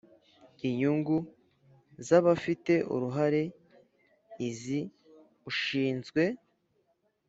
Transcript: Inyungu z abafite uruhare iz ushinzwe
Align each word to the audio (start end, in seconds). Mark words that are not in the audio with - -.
Inyungu 0.67 1.15
z 2.07 2.09
abafite 2.19 2.73
uruhare 2.93 3.43
iz 4.47 4.63
ushinzwe 5.49 6.23